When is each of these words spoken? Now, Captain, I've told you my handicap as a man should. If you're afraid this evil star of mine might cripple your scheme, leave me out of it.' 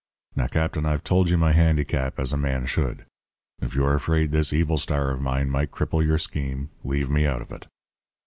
Now, 0.35 0.47
Captain, 0.47 0.83
I've 0.83 1.03
told 1.03 1.29
you 1.29 1.37
my 1.37 1.51
handicap 1.51 2.17
as 2.19 2.33
a 2.33 2.35
man 2.35 2.65
should. 2.65 3.05
If 3.61 3.75
you're 3.75 3.93
afraid 3.93 4.31
this 4.31 4.51
evil 4.51 4.79
star 4.79 5.11
of 5.11 5.21
mine 5.21 5.47
might 5.51 5.69
cripple 5.69 6.03
your 6.03 6.17
scheme, 6.17 6.71
leave 6.83 7.11
me 7.11 7.27
out 7.27 7.43
of 7.43 7.51
it.' 7.51 7.67